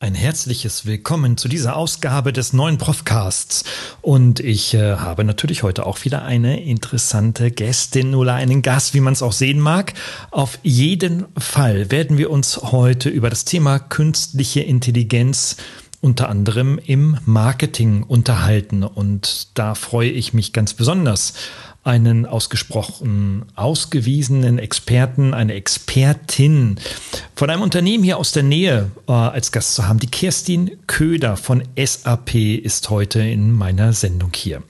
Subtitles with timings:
[0.00, 3.64] Ein herzliches Willkommen zu dieser Ausgabe des neuen Profcasts.
[4.00, 9.00] Und ich äh, habe natürlich heute auch wieder eine interessante Gästin oder einen Gast, wie
[9.00, 9.94] man es auch sehen mag.
[10.30, 15.56] Auf jeden Fall werden wir uns heute über das Thema künstliche Intelligenz
[16.00, 18.84] unter anderem im Marketing unterhalten.
[18.84, 21.34] Und da freue ich mich ganz besonders
[21.88, 26.76] einen ausgesprochen ausgewiesenen Experten, eine Expertin
[27.34, 29.98] von einem Unternehmen hier aus der Nähe äh, als Gast zu haben.
[29.98, 34.62] Die Kerstin Köder von SAP ist heute in meiner Sendung hier.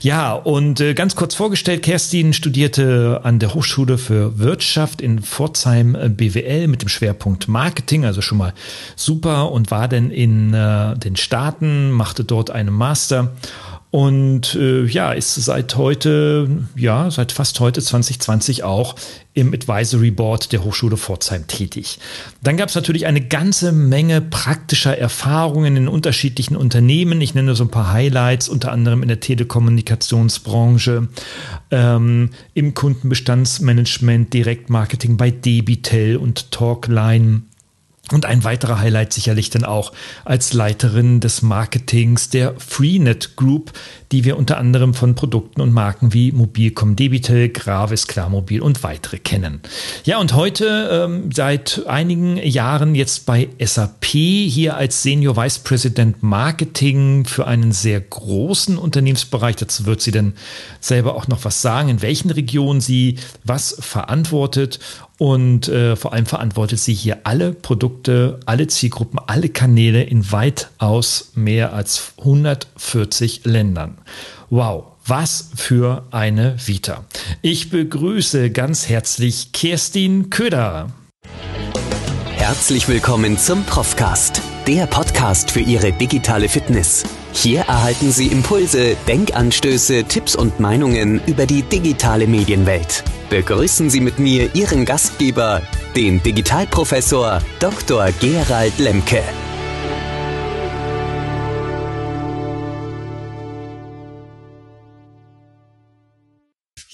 [0.00, 5.94] Ja, und äh, ganz kurz vorgestellt, Kerstin studierte an der Hochschule für Wirtschaft in Pforzheim
[5.94, 8.52] äh, BWL mit dem Schwerpunkt Marketing, also schon mal
[8.96, 13.30] super und war dann in äh, den Staaten, machte dort einen Master
[13.94, 18.96] und äh, ja, ist seit heute, ja, seit fast heute 2020 auch
[19.34, 22.00] im Advisory Board der Hochschule Pforzheim tätig.
[22.42, 27.20] Dann gab es natürlich eine ganze Menge praktischer Erfahrungen in unterschiedlichen Unternehmen.
[27.20, 31.06] Ich nenne so ein paar Highlights, unter anderem in der Telekommunikationsbranche,
[31.70, 37.42] ähm, im Kundenbestandsmanagement, Direktmarketing bei Debitel und Talkline
[38.12, 39.92] und ein weiterer Highlight sicherlich dann auch
[40.26, 43.72] als Leiterin des Marketings der Freenet Group,
[44.12, 49.18] die wir unter anderem von Produkten und Marken wie Mobilcom Debitel, Gravis, Klarmobil und weitere
[49.18, 49.60] kennen.
[50.04, 56.22] Ja, und heute ähm, seit einigen Jahren jetzt bei SAP hier als Senior Vice President
[56.22, 59.56] Marketing für einen sehr großen Unternehmensbereich.
[59.56, 60.34] Dazu wird sie dann
[60.78, 64.78] selber auch noch was sagen, in welchen Regionen sie was verantwortet
[65.18, 71.32] und äh, vor allem verantwortet sie hier alle Produkte, alle Zielgruppen, alle Kanäle in weitaus
[71.34, 73.98] mehr als 140 Ländern.
[74.50, 77.04] Wow, was für eine Vita.
[77.42, 80.90] Ich begrüße ganz herzlich Kerstin Köder.
[82.36, 87.04] Herzlich willkommen zum Profcast, der Podcast für Ihre digitale Fitness.
[87.32, 93.04] Hier erhalten Sie Impulse, Denkanstöße, Tipps und Meinungen über die digitale Medienwelt.
[93.28, 95.60] Begrüßen Sie mit mir Ihren Gastgeber,
[95.94, 98.08] den Digitalprofessor Dr.
[98.20, 99.22] Gerald Lemke.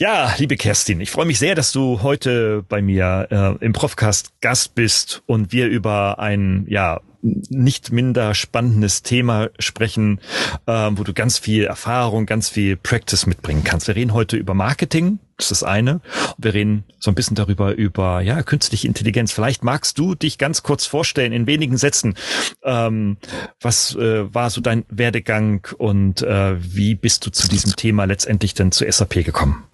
[0.00, 4.32] Ja, liebe Kerstin, ich freue mich sehr, dass du heute bei mir äh, im Profcast
[4.40, 10.18] Gast bist und wir über ein ja nicht minder spannendes Thema sprechen,
[10.64, 13.88] äh, wo du ganz viel Erfahrung, ganz viel Practice mitbringen kannst.
[13.88, 16.00] Wir reden heute über Marketing, das ist das eine.
[16.38, 19.32] Wir reden so ein bisschen darüber, über ja, künstliche Intelligenz.
[19.32, 22.14] Vielleicht magst du dich ganz kurz vorstellen, in wenigen Sätzen,
[22.64, 23.18] ähm,
[23.60, 28.54] was äh, war so dein Werdegang und äh, wie bist du zu diesem Thema letztendlich
[28.54, 29.66] dann zu SAP gekommen?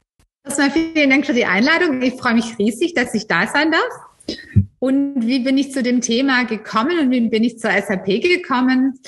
[0.47, 2.01] Erstmal vielen Dank für die Einladung.
[2.03, 4.39] Ich freue mich riesig, dass ich da sein darf.
[4.79, 8.99] Und wie bin ich zu dem Thema gekommen und wie bin ich zur SAP gekommen?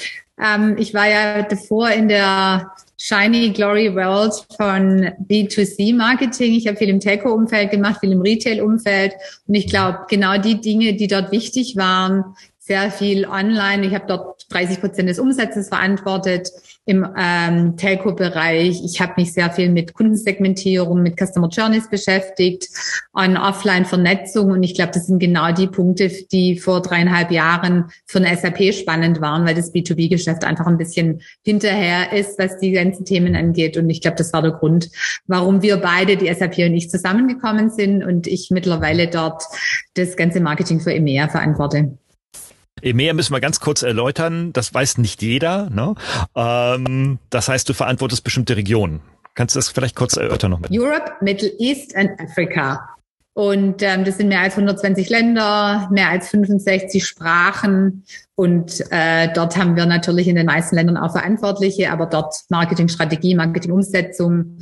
[0.40, 6.54] Ähm, ich war ja davor in der Shiny Glory World von B2C Marketing.
[6.54, 9.14] Ich habe viel im Telco-Umfeld gemacht, viel im Retail-Umfeld.
[9.46, 12.34] Und ich glaube, genau die Dinge, die dort wichtig waren,
[12.68, 13.86] sehr viel online.
[13.86, 16.50] Ich habe dort 30 Prozent des Umsatzes verantwortet
[16.84, 18.84] im ähm, Telco-Bereich.
[18.84, 22.68] Ich habe mich sehr viel mit Kundensegmentierung, mit Customer Journeys beschäftigt,
[23.14, 24.50] on Offline-Vernetzung.
[24.50, 28.74] Und ich glaube, das sind genau die Punkte, die vor dreieinhalb Jahren für eine SAP
[28.74, 33.78] spannend waren, weil das B2B-Geschäft einfach ein bisschen hinterher ist, was die ganzen Themen angeht.
[33.78, 34.90] Und ich glaube, das war der Grund,
[35.26, 39.42] warum wir beide, die SAP und ich, zusammengekommen sind und ich mittlerweile dort
[39.94, 41.96] das ganze Marketing für EMEA verantworte.
[42.82, 45.70] EMEA müssen wir ganz kurz erläutern, das weiß nicht jeder.
[45.70, 45.94] Ne?
[46.34, 49.00] Ähm, das heißt, du verantwortest bestimmte Regionen.
[49.34, 50.70] Kannst du das vielleicht kurz erörtern noch mit?
[50.72, 52.96] Europe, Middle East and Africa.
[53.34, 58.04] Und ähm, das sind mehr als 120 Länder, mehr als 65 Sprachen.
[58.38, 63.34] Und äh, dort haben wir natürlich in den meisten Ländern auch Verantwortliche, aber dort Marketingstrategie,
[63.34, 64.58] Marketingumsetzung,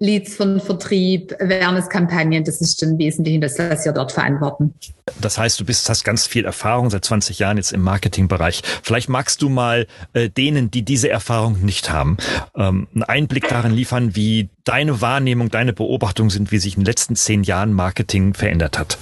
[0.00, 4.74] Leads von Vertrieb, Awareness-Kampagnen, das ist im Wesentlichen das, was wir dort verantworten.
[5.20, 8.62] Das heißt, du bist, hast ganz viel Erfahrung seit 20 Jahren jetzt im Marketingbereich.
[8.82, 12.16] Vielleicht magst du mal äh, denen, die diese Erfahrung nicht haben,
[12.56, 16.86] ähm, einen Einblick darin liefern, wie deine Wahrnehmung, deine Beobachtung sind, wie sich in den
[16.86, 18.98] letzten zehn Jahren Marketing verändert hat.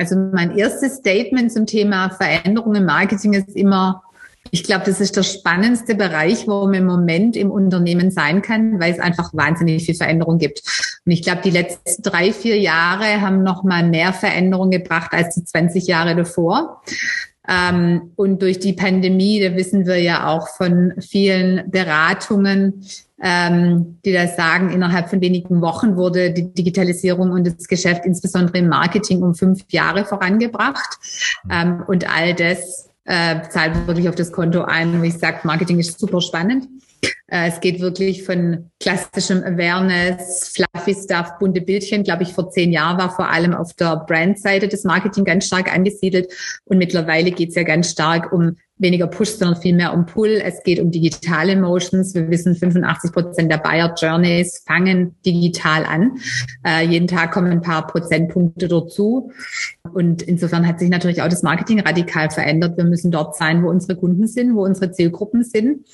[0.00, 4.02] Also mein erstes Statement zum Thema Veränderung im Marketing ist immer,
[4.50, 8.80] ich glaube, das ist der spannendste Bereich, wo man im Moment im Unternehmen sein kann,
[8.80, 10.62] weil es einfach wahnsinnig viel Veränderung gibt.
[11.04, 15.34] Und ich glaube, die letzten drei, vier Jahre haben noch mal mehr Veränderung gebracht als
[15.34, 16.82] die 20 Jahre davor.
[17.46, 22.86] Ähm, und durch die Pandemie, da wissen wir ja auch von vielen Beratungen,
[23.22, 28.58] ähm, die da sagen, innerhalb von wenigen Wochen wurde die Digitalisierung und das Geschäft insbesondere
[28.58, 30.98] im Marketing um fünf Jahre vorangebracht.
[31.44, 31.50] Mhm.
[31.50, 35.78] Ähm, und all das äh, zahlt wirklich auf das Konto ein, wo ich sage, Marketing
[35.78, 36.68] ist super spannend.
[37.26, 42.04] Äh, es geht wirklich von klassischem Awareness, fluffy Stuff, bunte Bildchen.
[42.04, 45.72] Glaube ich, vor zehn Jahren war vor allem auf der Brandseite des Marketing ganz stark
[45.72, 46.32] angesiedelt.
[46.64, 50.40] Und mittlerweile geht es ja ganz stark um weniger Push, sondern viel mehr um Pull.
[50.42, 52.14] Es geht um digitale Motions.
[52.14, 56.18] Wir wissen, 85 Prozent der Buyer Journeys fangen digital an.
[56.66, 59.30] Äh, jeden Tag kommen ein paar Prozentpunkte dazu.
[59.92, 62.76] Und insofern hat sich natürlich auch das Marketing radikal verändert.
[62.76, 65.86] Wir müssen dort sein, wo unsere Kunden sind, wo unsere Zielgruppen sind.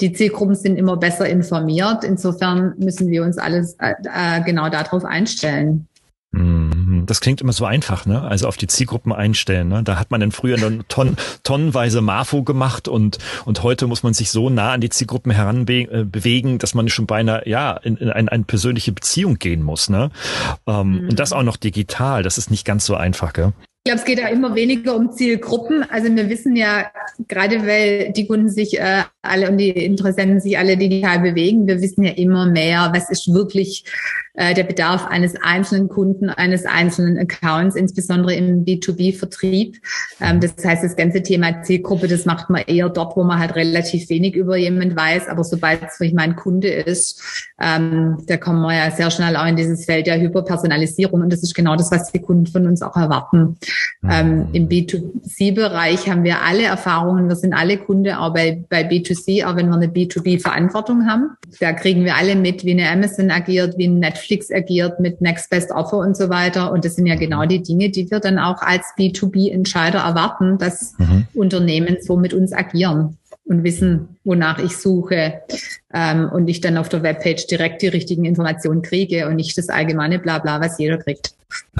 [0.00, 2.04] Die Zielgruppen sind immer besser informiert.
[2.04, 5.88] Insofern müssen wir uns alles äh, äh genau darauf einstellen.
[6.36, 7.04] Mhm.
[7.06, 8.22] Das klingt immer so einfach, ne?
[8.22, 9.68] Also auf die Zielgruppen einstellen.
[9.68, 9.82] Ne?
[9.82, 14.14] Da hat man dann früher dann ton, tonnenweise Marfo gemacht und und heute muss man
[14.14, 18.10] sich so nah an die Zielgruppen heranbewegen, äh, dass man schon beinahe ja in, in
[18.10, 19.88] eine, eine persönliche Beziehung gehen muss.
[19.88, 20.10] Ne?
[20.66, 21.08] Ähm, mhm.
[21.10, 22.22] Und das auch noch digital.
[22.22, 23.52] Das ist nicht ganz so einfach, gell?
[23.86, 25.84] Ich glaube, es geht ja immer weniger um Zielgruppen.
[25.90, 26.90] Also wir wissen ja,
[27.28, 31.82] gerade weil die Kunden sich äh, alle und die Interessenten sich alle digital bewegen, wir
[31.82, 33.84] wissen ja immer mehr, was ist wirklich
[34.34, 39.76] äh, der Bedarf eines einzelnen Kunden, eines einzelnen Accounts, insbesondere im B2B-Vertrieb.
[40.20, 43.54] Ähm, das heißt, das ganze Thema Zielgruppe, das macht man eher dort, wo man halt
[43.54, 45.28] relativ wenig über jemand weiß.
[45.28, 47.22] Aber sobald es wirklich mein Kunde ist,
[47.60, 51.20] ähm, da kommen wir ja sehr schnell auch in dieses Feld der Hyperpersonalisierung.
[51.20, 53.56] Und das ist genau das, was die Kunden von uns auch erwarten.
[54.08, 57.28] Ähm, Im B2C-Bereich haben wir alle Erfahrungen.
[57.28, 61.36] Wir sind alle Kunde, auch bei, bei B2C, auch wenn wir eine B2B-Verantwortung haben.
[61.60, 65.20] Da kriegen wir alle mit, wie eine Amazon agiert, wie ein Netflix Netflix agiert mit
[65.20, 66.72] Next Best Offer und so weiter.
[66.72, 70.98] Und das sind ja genau die Dinge, die wir dann auch als B2B-Entscheider erwarten, dass
[70.98, 71.26] mhm.
[71.34, 75.42] Unternehmen so mit uns agieren und wissen, wonach ich suche
[75.92, 79.68] ähm, und ich dann auf der Webpage direkt die richtigen Informationen kriege und nicht das
[79.68, 81.34] allgemeine Blabla, was jeder kriegt.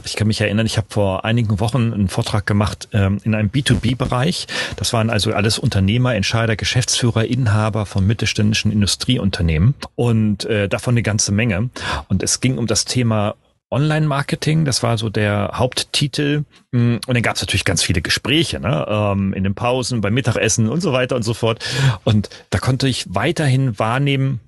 [0.05, 3.49] Ich kann mich erinnern, ich habe vor einigen Wochen einen Vortrag gemacht ähm, in einem
[3.49, 4.47] B2B-Bereich.
[4.77, 11.03] Das waren also alles Unternehmer, Entscheider, Geschäftsführer, Inhaber von mittelständischen Industrieunternehmen und äh, davon eine
[11.03, 11.71] ganze Menge.
[12.09, 13.35] Und es ging um das Thema
[13.71, 16.45] Online-Marketing, das war so der Haupttitel.
[16.73, 18.87] Mm, und dann gab es natürlich ganz viele Gespräche, ne?
[18.89, 21.65] Ähm, in den Pausen, beim Mittagessen und so weiter und so fort.
[22.05, 24.41] Und da konnte ich weiterhin wahrnehmen,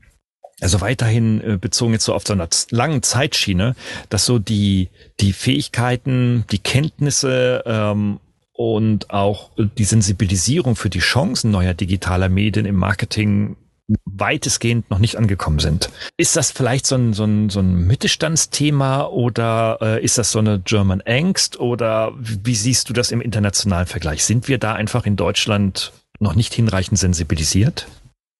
[0.60, 3.74] also weiterhin äh, bezogen jetzt so auf so einer langen Zeitschiene,
[4.08, 4.88] dass so die,
[5.20, 8.20] die Fähigkeiten, die Kenntnisse ähm,
[8.52, 13.56] und auch die Sensibilisierung für die Chancen neuer digitaler Medien im Marketing
[14.04, 15.90] weitestgehend noch nicht angekommen sind.
[16.16, 20.40] Ist das vielleicht so ein, so ein, so ein Mittelstandsthema oder äh, ist das so
[20.40, 24.24] eine German Angst oder wie siehst du das im internationalen Vergleich?
[24.24, 27.86] Sind wir da einfach in Deutschland noch nicht hinreichend sensibilisiert?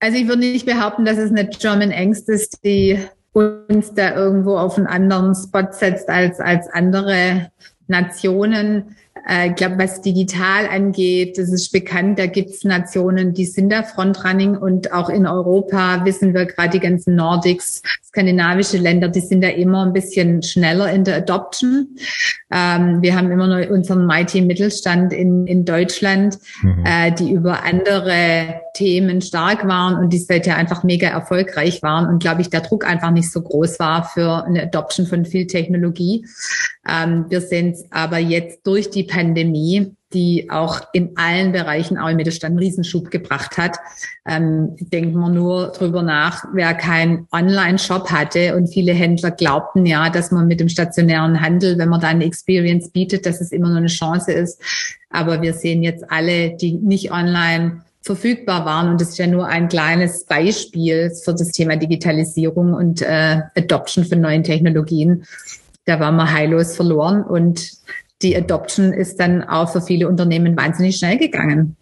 [0.01, 2.99] Also ich würde nicht behaupten, dass es eine German Angst ist, die
[3.33, 7.51] uns da irgendwo auf einen anderen Spot setzt als, als andere
[7.87, 8.97] Nationen.
[9.29, 13.71] Äh, ich glaube, was digital angeht, das ist bekannt, da gibt es Nationen, die sind
[13.71, 19.21] da Frontrunning und auch in Europa wissen wir gerade die ganzen Nordics, skandinavische Länder, die
[19.21, 21.97] sind da immer ein bisschen schneller in der Adoption.
[22.51, 26.85] Ähm, wir haben immer noch unseren Mighty Mittelstand in, in Deutschland, mhm.
[26.85, 32.21] äh, die über andere Themen stark waren und die seither einfach mega erfolgreich waren und
[32.21, 36.27] glaube ich, der Druck einfach nicht so groß war für eine Adoption von viel Technologie.
[36.89, 42.17] Ähm, wir es aber jetzt durch die Pandemie, die auch in allen Bereichen auch im
[42.17, 43.79] Mittelstand einen Riesenschub gebracht hat.
[44.27, 50.11] Ähm, denken wir nur drüber nach, wer keinen Online-Shop hatte und viele Händler glaubten ja,
[50.11, 53.69] dass man mit dem stationären Handel, wenn man da eine Experience bietet, dass es immer
[53.69, 54.61] nur eine Chance ist.
[55.09, 58.91] Aber wir sehen jetzt alle, die nicht online verfügbar waren.
[58.91, 64.05] Und das ist ja nur ein kleines Beispiel für das Thema Digitalisierung und äh, Adoption
[64.05, 65.25] von neuen Technologien
[65.87, 67.71] da waren wir heillos verloren und
[68.23, 71.77] die Adoption ist dann auch für viele Unternehmen wahnsinnig schnell gegangen.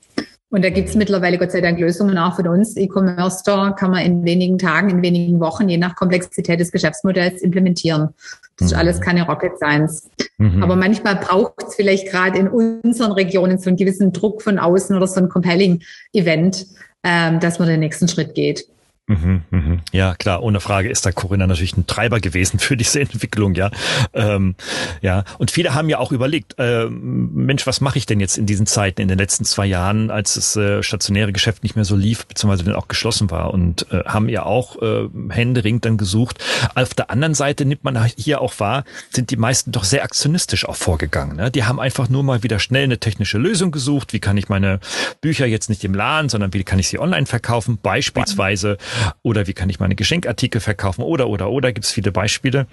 [0.54, 2.76] Und da gibt's mittlerweile Gott sei Dank Lösungen auch von uns.
[2.76, 7.42] E-Commerce Store kann man in wenigen Tagen, in wenigen Wochen, je nach Komplexität des Geschäftsmodells
[7.42, 8.10] implementieren.
[8.56, 8.78] Das ist mhm.
[8.78, 10.08] alles keine Rocket Science.
[10.38, 10.62] Mhm.
[10.62, 14.94] Aber manchmal braucht es vielleicht gerade in unseren Regionen so einen gewissen Druck von außen
[14.96, 16.66] oder so ein compelling Event,
[17.02, 18.64] ähm, dass man den nächsten Schritt geht.
[19.06, 19.80] Mhm, mhm.
[19.92, 23.70] Ja, klar, ohne Frage ist da Corinna natürlich ein Treiber gewesen für diese Entwicklung, ja.
[24.14, 24.54] Ähm,
[25.02, 28.46] ja, und viele haben ja auch überlegt, äh, Mensch, was mache ich denn jetzt in
[28.46, 31.96] diesen Zeiten, in den letzten zwei Jahren, als das äh, stationäre Geschäft nicht mehr so
[31.96, 36.42] lief, beziehungsweise dann auch geschlossen war und äh, haben ja auch äh, händeringend dann gesucht.
[36.74, 40.66] Auf der anderen Seite nimmt man hier auch wahr, sind die meisten doch sehr aktionistisch
[40.66, 41.36] auch vorgegangen.
[41.36, 41.50] Ne?
[41.50, 44.14] Die haben einfach nur mal wieder schnell eine technische Lösung gesucht.
[44.14, 44.80] Wie kann ich meine
[45.20, 47.78] Bücher jetzt nicht im Laden, sondern wie kann ich sie online verkaufen?
[47.82, 48.78] Beispielsweise
[49.22, 52.66] oder wie kann ich meine Geschenkartikel verkaufen oder oder oder gibt es viele Beispiele.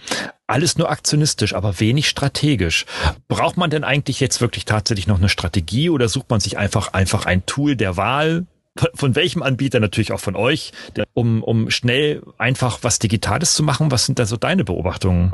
[0.48, 2.86] Alles nur aktionistisch, aber wenig strategisch.
[3.28, 6.94] Braucht man denn eigentlich jetzt wirklich tatsächlich noch eine Strategie oder sucht man sich einfach
[6.94, 8.46] einfach ein Tool der Wahl,
[8.94, 10.72] von welchem Anbieter natürlich auch von euch,
[11.14, 13.92] um, um schnell einfach was Digitales zu machen?
[13.92, 15.34] Was sind da so deine Beobachtungen?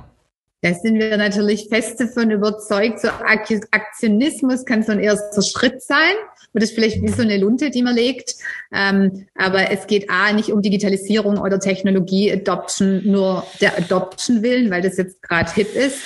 [0.62, 6.16] Da sind wir natürlich fest davon überzeugt, so Aktionismus kann so ein erster Schritt sein.
[6.54, 8.36] Und das ist vielleicht wie so eine Lunte, die man legt.
[8.74, 14.72] Ähm, aber es geht A, nicht um Digitalisierung oder Technologie Adoption, nur der Adoption willen,
[14.72, 16.00] weil das jetzt gerade hip ist,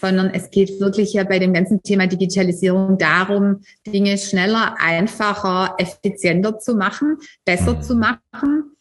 [0.00, 6.58] sondern es geht wirklich ja bei dem ganzen Thema Digitalisierung darum, Dinge schneller, einfacher, effizienter
[6.58, 8.74] zu machen, besser zu machen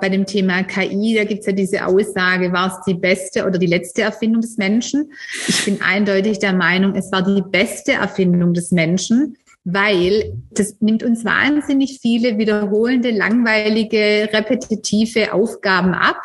[0.00, 3.66] bei dem Thema KI, da gibt's ja diese Aussage, war es die beste oder die
[3.66, 5.12] letzte Erfindung des Menschen?
[5.46, 11.02] Ich bin eindeutig der Meinung, es war die beste Erfindung des Menschen, weil das nimmt
[11.02, 16.22] uns wahnsinnig viele wiederholende, langweilige, repetitive Aufgaben ab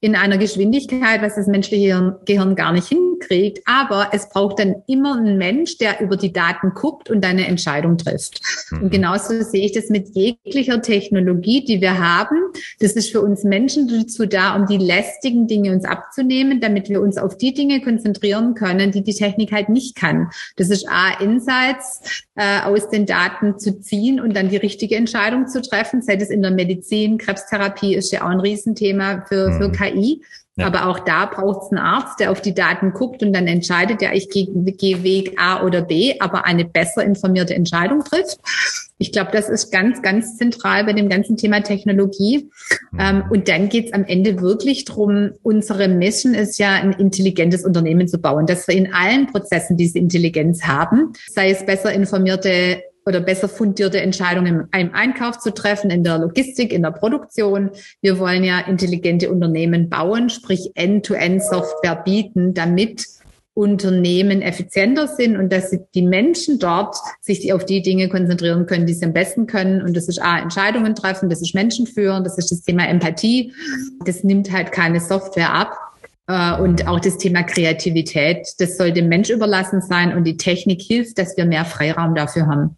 [0.00, 3.60] in einer Geschwindigkeit, was das menschliche Gehirn gar nicht hinkriegt.
[3.66, 7.98] Aber es braucht dann immer einen Mensch, der über die Daten guckt und eine Entscheidung
[7.98, 8.40] trifft.
[8.70, 8.82] Mhm.
[8.82, 12.36] Und genauso sehe ich das mit jeglicher Technologie, die wir haben.
[12.78, 17.00] Das ist für uns Menschen dazu da, um die lästigen Dinge uns abzunehmen, damit wir
[17.00, 20.30] uns auf die Dinge konzentrieren können, die die Technik halt nicht kann.
[20.56, 25.46] Das ist A, Insights, äh, aus den Daten zu ziehen und dann die richtige Entscheidung
[25.46, 26.02] zu treffen.
[26.02, 29.72] Sei es in der Medizin, Krebstherapie ist ja auch ein Riesenthema für, für mhm.
[29.72, 30.22] KI.
[30.58, 30.66] Ja.
[30.66, 34.02] Aber auch da braucht es einen Arzt, der auf die Daten guckt und dann entscheidet,
[34.02, 38.38] ja, ich gehe geh Weg A oder B, aber eine besser informierte Entscheidung trifft.
[38.98, 42.50] Ich glaube, das ist ganz, ganz zentral bei dem ganzen Thema Technologie.
[42.90, 42.98] Mhm.
[42.98, 45.30] Ähm, und dann geht es am Ende wirklich drum.
[45.42, 49.98] unsere Mission ist ja, ein intelligentes Unternehmen zu bauen, dass wir in allen Prozessen diese
[49.98, 56.04] Intelligenz haben, sei es besser informierte oder besser fundierte Entscheidungen im Einkauf zu treffen, in
[56.04, 57.70] der Logistik, in der Produktion.
[58.02, 63.06] Wir wollen ja intelligente Unternehmen bauen, sprich End-to-End-Software bieten, damit
[63.54, 68.94] Unternehmen effizienter sind und dass die Menschen dort sich auf die Dinge konzentrieren können, die
[68.94, 69.82] sie am besten können.
[69.82, 73.52] Und das ist A, Entscheidungen treffen, das ist Menschen führen, das ist das Thema Empathie.
[74.04, 75.76] Das nimmt halt keine Software ab.
[76.28, 80.80] Äh, und auch das Thema Kreativität, das soll dem Mensch überlassen sein und die Technik
[80.82, 82.76] hilft, dass wir mehr Freiraum dafür haben.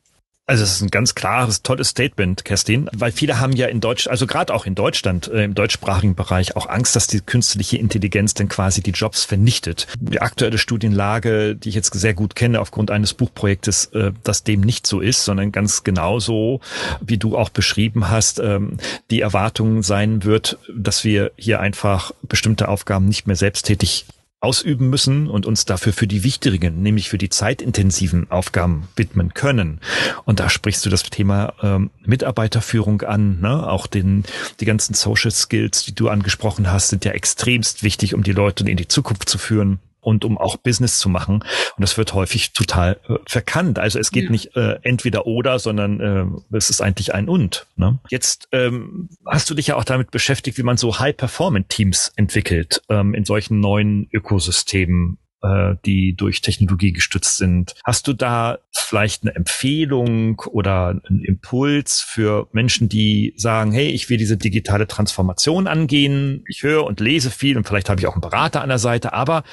[0.51, 4.09] Also es ist ein ganz klares, tolles Statement, Kerstin, weil viele haben ja in Deutsch,
[4.09, 8.35] also gerade auch in Deutschland, äh, im deutschsprachigen Bereich auch Angst, dass die künstliche Intelligenz
[8.35, 9.87] dann quasi die Jobs vernichtet.
[10.01, 14.63] Die aktuelle Studienlage, die ich jetzt sehr gut kenne aufgrund eines Buchprojektes, äh, dass dem
[14.63, 16.61] nicht so ist, sondern ganz genauso,
[17.01, 18.79] wie du auch beschrieben hast, ähm,
[19.13, 24.05] die Erwartung sein wird, dass wir hier einfach bestimmte Aufgaben nicht mehr selbsttätig
[24.41, 29.81] ausüben müssen und uns dafür für die wichtigen, nämlich für die zeitintensiven Aufgaben widmen können.
[30.25, 33.69] Und da sprichst du das Thema ähm, Mitarbeiterführung an, ne?
[33.69, 34.25] auch den,
[34.61, 38.69] die ganzen Social Skills, die du angesprochen hast, sind ja extremst wichtig, um die Leute
[38.69, 41.37] in die Zukunft zu führen und um auch Business zu machen.
[41.37, 43.79] Und das wird häufig total äh, verkannt.
[43.79, 44.31] Also es geht ja.
[44.31, 47.67] nicht äh, entweder oder, sondern äh, es ist eigentlich ein und.
[47.77, 47.99] Ne?
[48.11, 53.15] Jetzt ähm, hast du dich ja auch damit beschäftigt, wie man so High-Performance-Teams entwickelt ähm,
[53.15, 57.75] in solchen neuen Ökosystemen äh, die durch Technologie gestützt sind.
[57.85, 64.11] Hast du da vielleicht eine Empfehlung oder einen Impuls für Menschen, die sagen, hey, ich
[64.11, 68.15] will diese digitale Transformation angehen, ich höre und lese viel und vielleicht habe ich auch
[68.15, 69.45] einen Berater an der Seite, aber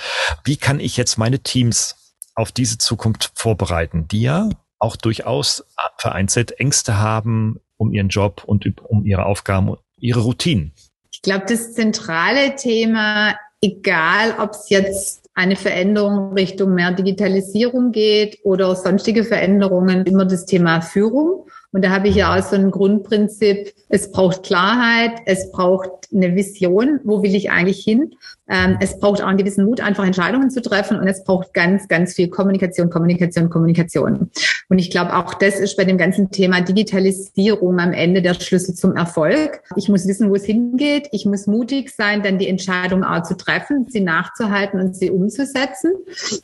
[0.43, 5.65] wie kann ich jetzt meine Teams auf diese Zukunft vorbereiten, die ja auch durchaus
[5.97, 10.73] vereinzelt Ängste haben um ihren Job und um ihre Aufgaben, ihre Routinen?
[11.11, 18.39] Ich glaube, das zentrale Thema, egal ob es jetzt eine Veränderung Richtung mehr Digitalisierung geht
[18.43, 21.45] oder sonstige Veränderungen, immer das Thema Führung.
[21.71, 26.35] Und da habe ich ja auch so ein Grundprinzip, es braucht Klarheit, es braucht eine
[26.35, 28.15] Vision, wo will ich eigentlich hin?
[28.49, 31.87] Ähm, es braucht auch einen gewissen Mut, einfach Entscheidungen zu treffen und es braucht ganz,
[31.87, 34.31] ganz viel Kommunikation, Kommunikation, Kommunikation.
[34.69, 38.73] Und ich glaube, auch das ist bei dem ganzen Thema Digitalisierung am Ende der Schlüssel
[38.75, 39.61] zum Erfolg.
[39.75, 41.09] Ich muss wissen, wo es hingeht.
[41.11, 45.91] Ich muss mutig sein, dann die Entscheidung auch zu treffen, sie nachzuhalten und sie umzusetzen.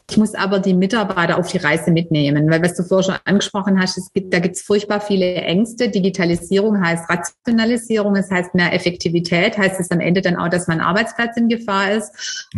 [0.09, 3.79] Ich muss aber die Mitarbeiter auf die Reise mitnehmen, weil was du vorher schon angesprochen
[3.79, 5.89] hast, es gibt, da gibt es furchtbar viele Ängste.
[5.89, 10.81] Digitalisierung heißt Rationalisierung, es heißt mehr Effektivität, heißt es am Ende dann auch, dass mein
[10.81, 11.92] Arbeitsplatz in Gefahr ist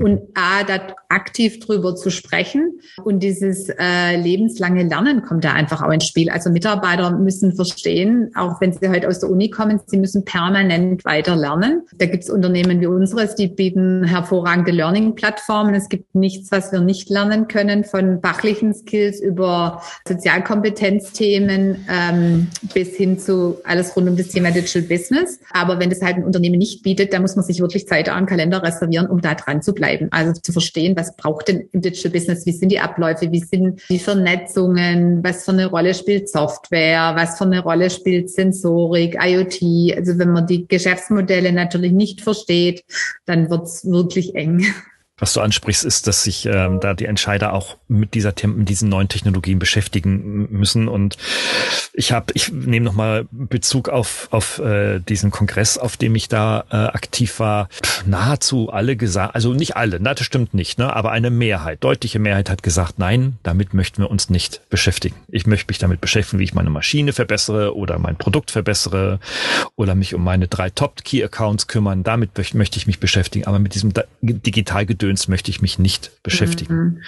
[0.01, 5.81] und A, da aktiv drüber zu sprechen und dieses äh, lebenslange Lernen kommt da einfach
[5.81, 6.29] auch ins Spiel.
[6.29, 11.05] Also Mitarbeiter müssen verstehen, auch wenn sie heute aus der Uni kommen, sie müssen permanent
[11.05, 11.83] weiter lernen.
[11.97, 15.73] Da gibt es Unternehmen wie unseres, die bieten hervorragende Learning-Plattformen.
[15.73, 22.95] Es gibt nichts, was wir nicht lernen können, von fachlichen Skills über Sozialkompetenzthemen ähm, bis
[22.95, 25.39] hin zu alles rund um das Thema Digital Business.
[25.51, 28.25] Aber wenn das halt ein Unternehmen nicht bietet, dann muss man sich wirklich Zeit am
[28.25, 30.07] Kalender reservieren, um da dran zu bleiben.
[30.11, 33.81] Also zu verstehen, was braucht denn im Digital Business, wie sind die Abläufe, wie sind
[33.89, 39.97] die Vernetzungen, was für eine Rolle spielt Software, was für eine Rolle spielt Sensorik, IoT.
[39.97, 42.85] Also wenn man die Geschäftsmodelle natürlich nicht versteht,
[43.25, 44.65] dann wird's wirklich eng.
[45.17, 48.89] Was du ansprichst, ist, dass sich ähm, da die Entscheider auch mit dieser mit diesen
[48.89, 50.89] neuen Technologien beschäftigen müssen.
[50.89, 51.15] Und
[51.93, 56.65] ich habe, ich nehme nochmal Bezug auf auf äh, diesen Kongress, auf dem ich da
[56.69, 57.69] äh, aktiv war.
[58.05, 62.19] Nahezu alle gesagt, also nicht alle, na das stimmt nicht, ne, aber eine Mehrheit, deutliche
[62.19, 65.15] Mehrheit hat gesagt, nein, damit möchten wir uns nicht beschäftigen.
[65.29, 69.21] Ich möchte mich damit beschäftigen, wie ich meine Maschine verbessere oder mein Produkt verbessere
[69.77, 72.03] oder mich um meine drei Top Key Accounts kümmern.
[72.03, 76.75] Damit möchte ich mich beschäftigen, aber mit diesem Digitalgedöns Gedöns möchte ich mich nicht beschäftigen.
[76.75, 77.01] Mhm.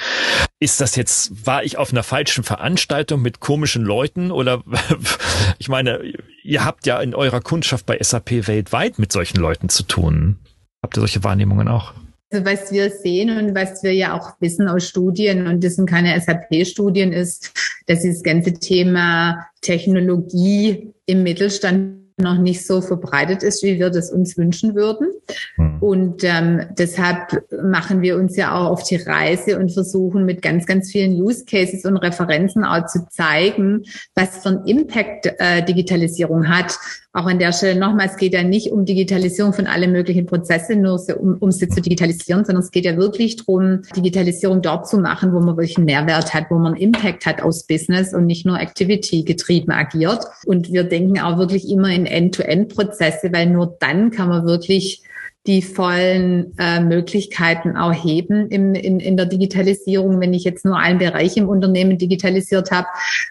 [0.59, 4.63] Ist das jetzt, war ich auf einer falschen Veranstaltung mit komischen Leuten oder
[5.59, 6.01] ich meine,
[6.43, 10.37] ihr habt ja in eurer Kundschaft bei SAP weltweit mit solchen Leuten zu tun.
[10.81, 11.93] Habt ihr solche Wahrnehmungen auch?
[12.31, 15.89] Also was wir sehen und was wir ja auch wissen aus Studien, und das sind
[15.89, 17.53] keine SAP-Studien, ist,
[17.85, 24.11] dass dieses ganze Thema Technologie im Mittelstand noch nicht so verbreitet ist, wie wir das
[24.11, 25.09] uns wünschen würden.
[25.55, 25.77] Mhm.
[25.79, 30.65] Und ähm, deshalb machen wir uns ja auch auf die Reise und versuchen mit ganz,
[30.65, 33.83] ganz vielen Use Cases und Referenzen auch zu zeigen,
[34.15, 36.77] was für einen Impact äh, Digitalisierung hat
[37.17, 40.81] auch an der Stelle nochmal, es geht ja nicht um Digitalisierung von allen möglichen Prozessen,
[40.81, 44.99] nur um, um sie zu digitalisieren, sondern es geht ja wirklich darum, Digitalisierung dort zu
[44.99, 48.27] machen, wo man wirklich einen Mehrwert hat, wo man einen Impact hat aus Business und
[48.27, 50.25] nicht nur Activity getrieben agiert.
[50.45, 55.01] Und wir denken auch wirklich immer in End-to-End-Prozesse, weil nur dann kann man wirklich
[55.47, 60.77] die vollen äh, Möglichkeiten auch heben im, in, in der Digitalisierung, wenn ich jetzt nur
[60.77, 62.87] einen Bereich im Unternehmen digitalisiert habe.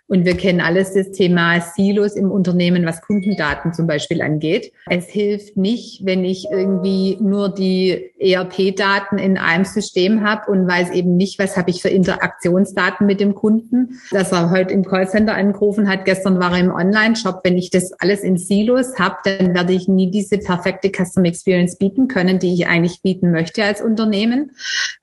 [0.07, 4.73] Und wir kennen alles das Thema Silos im Unternehmen, was Kundendaten zum Beispiel angeht.
[4.89, 10.93] Es hilft nicht, wenn ich irgendwie nur die ERP-Daten in einem System habe und weiß
[10.93, 15.35] eben nicht, was habe ich für Interaktionsdaten mit dem Kunden, dass er heute im Callcenter
[15.35, 17.41] angerufen hat, gestern war er im Online-Shop.
[17.45, 21.77] Wenn ich das alles in Silos habe, dann werde ich nie diese perfekte Customer Experience
[21.77, 24.53] bieten können, die ich eigentlich bieten möchte als Unternehmen.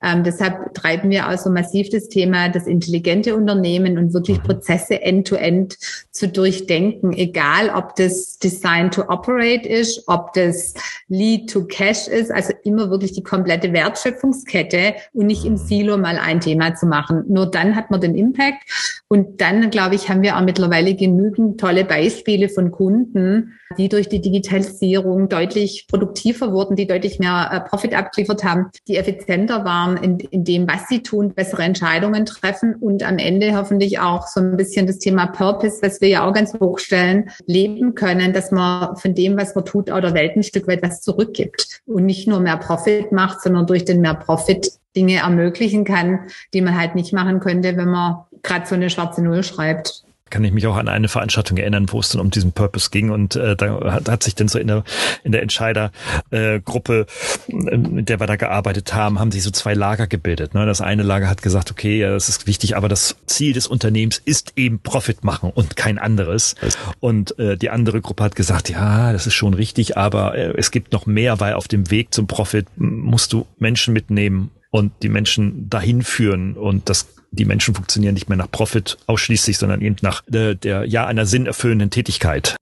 [0.04, 4.44] Ähm, deshalb treiben wir also massiv das Thema, das intelligente Unternehmen und wirklich mhm.
[4.44, 10.74] Prozesse end-to-end -end zu durchdenken, egal ob das Design to Operate ist, ob das
[11.08, 15.58] Lead to Cash ist, also immer wirklich die komplette Wertschöpfungskette und nicht im mhm.
[15.58, 17.24] Silo mal ein Thema zu machen.
[17.28, 18.64] Nur dann hat man den Impact.
[19.08, 24.10] Und dann, glaube ich, haben wir auch mittlerweile genügend tolle Beispiele von Kunden, die durch
[24.10, 29.98] die Digitalisierung deutlich produktiver wurden, die deutlich mehr äh, Profit abgeliefert haben, die effizienter waren
[29.98, 34.40] in, in dem, was sie tun, bessere Entscheidungen treffen und am Ende hoffentlich auch so
[34.40, 38.96] ein bisschen das Thema Purpose, was wir ja auch ganz hochstellen, leben können, dass man
[38.98, 42.28] von dem, was man tut, auch der Welt ein Stück weit was zurückgibt und nicht
[42.28, 46.94] nur mehr Profit macht, sondern durch den mehr Profit Dinge ermöglichen kann, die man halt
[46.94, 50.78] nicht machen könnte, wenn man gerade so eine schwarze Null schreibt kann ich mich auch
[50.78, 54.10] an eine Veranstaltung erinnern, wo es dann um diesen Purpose ging und äh, da hat,
[54.10, 54.84] hat sich dann so in der
[55.24, 57.06] in der Entscheidergruppe,
[57.48, 60.56] äh, mit der wir da gearbeitet haben, haben sich so zwei Lager gebildet.
[60.56, 60.66] Ne?
[60.66, 64.22] Das eine Lager hat gesagt, okay, ja, das ist wichtig, aber das Ziel des Unternehmens
[64.26, 66.56] ist eben Profit machen und kein anderes.
[67.00, 70.72] Und äh, die andere Gruppe hat gesagt, ja, das ist schon richtig, aber äh, es
[70.72, 75.10] gibt noch mehr, weil auf dem Weg zum Profit musst du Menschen mitnehmen und die
[75.10, 79.96] Menschen dahin führen und das die Menschen funktionieren nicht mehr nach Profit ausschließlich, sondern eben
[80.02, 82.56] nach der, der ja einer sinnerfüllenden Tätigkeit.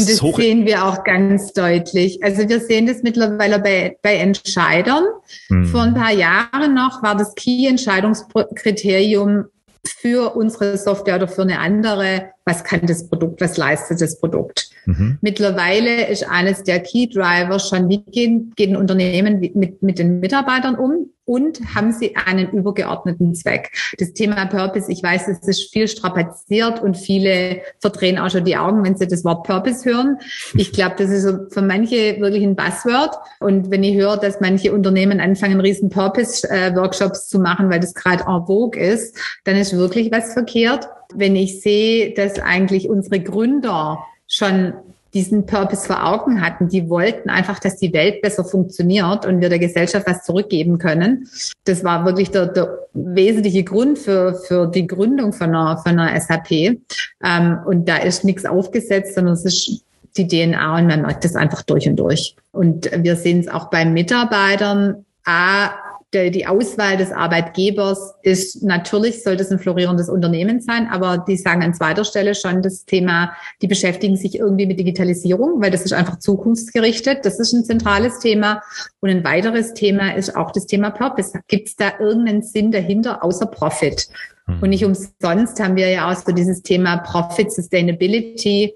[0.00, 2.22] Und das sehen wir auch ganz deutlich.
[2.22, 5.04] Also wir sehen das mittlerweile bei, bei Entscheidern.
[5.48, 5.64] Mhm.
[5.66, 9.46] Vor ein paar Jahren noch war das Key-Entscheidungskriterium
[9.86, 14.70] für unsere Software oder für eine andere, was kann das Produkt, was leistet das Produkt.
[14.86, 15.18] Mhm.
[15.20, 20.76] Mittlerweile ist eines der Key Driver schon, wie gehen, gehen Unternehmen mit, mit den Mitarbeitern
[20.76, 23.70] um und haben sie einen übergeordneten Zweck.
[23.98, 28.56] Das Thema Purpose, ich weiß, es ist viel strapaziert und viele verdrehen auch schon die
[28.56, 30.18] Augen, wenn sie das Wort Purpose hören.
[30.54, 33.14] Ich glaube, das ist für manche wirklich ein Buzzword.
[33.38, 38.24] Und wenn ich höre, dass manche Unternehmen anfangen, riesen Purpose-Workshops zu machen, weil das gerade
[38.26, 40.88] en vogue ist, dann ist wirklich was verkehrt.
[41.14, 44.72] Wenn ich sehe, dass eigentlich unsere Gründer schon
[45.14, 46.68] diesen Purpose vor Augen hatten.
[46.68, 51.28] Die wollten einfach, dass die Welt besser funktioniert und wir der Gesellschaft was zurückgeben können.
[51.64, 56.20] Das war wirklich der, der wesentliche Grund für, für die Gründung von einer, von einer
[56.20, 56.50] SAP.
[56.52, 59.84] Ähm, und da ist nichts aufgesetzt, sondern es ist
[60.16, 62.36] die DNA und man merkt das einfach durch und durch.
[62.52, 65.04] Und wir sehen es auch bei Mitarbeitern.
[65.24, 65.70] A,
[66.12, 71.62] die Auswahl des Arbeitgebers ist natürlich, sollte es ein florierendes Unternehmen sein, aber die sagen
[71.62, 75.92] an zweiter Stelle schon das Thema, die beschäftigen sich irgendwie mit Digitalisierung, weil das ist
[75.92, 77.24] einfach zukunftsgerichtet.
[77.24, 78.60] Das ist ein zentrales Thema.
[78.98, 81.38] Und ein weiteres Thema ist auch das Thema Purpose.
[81.46, 84.08] Gibt es da irgendeinen Sinn dahinter außer Profit?
[84.46, 84.62] Hm.
[84.62, 88.74] Und nicht umsonst haben wir ja auch so dieses Thema Profit Sustainability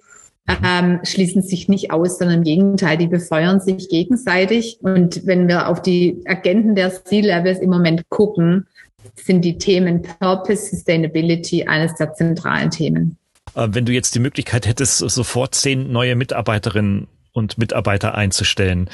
[0.48, 4.78] ähm, schließen sich nicht aus, sondern im Gegenteil, die befeuern sich gegenseitig.
[4.82, 8.66] Und wenn wir auf die Agenten der C-Levels im Moment gucken,
[9.16, 13.16] sind die Themen Purpose, Sustainability eines der zentralen Themen.
[13.54, 18.88] Äh, wenn du jetzt die Möglichkeit hättest, sofort zehn neue Mitarbeiterinnen und Mitarbeiter einzustellen.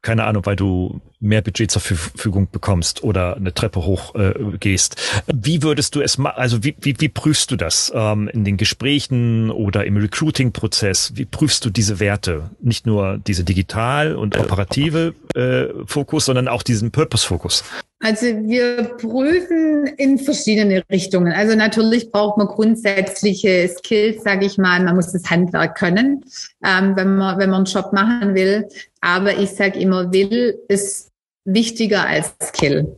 [0.00, 5.22] Keine Ahnung, weil du mehr Budget zur Verfügung bekommst oder eine Treppe hoch äh, gehst.
[5.32, 6.38] Wie würdest du es machen?
[6.38, 11.12] Also wie, wie, wie prüfst du das ähm, in den Gesprächen oder im Recruiting-Prozess?
[11.14, 12.50] Wie prüfst du diese Werte?
[12.60, 17.62] Nicht nur diese digital und operative äh, Fokus, sondern auch diesen Purpose-Fokus.
[18.02, 21.32] Also wir prüfen in verschiedene Richtungen.
[21.32, 24.82] Also natürlich braucht man grundsätzliche Skills, sage ich mal.
[24.82, 26.24] Man muss das Handwerk können,
[26.64, 28.68] ähm, wenn man wenn man einen Job machen will.
[29.00, 31.12] Aber ich sage immer, will ist
[31.44, 32.96] wichtiger als Skill.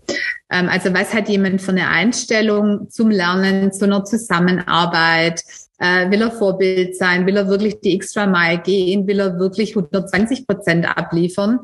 [0.51, 5.43] Ähm, also was hat jemand für eine Einstellung zum Lernen, zu einer Zusammenarbeit?
[5.79, 7.27] Äh, will er Vorbild sein?
[7.27, 9.07] Will er wirklich die extra Mile gehen?
[9.09, 11.61] Will er wirklich 120 Prozent abliefern?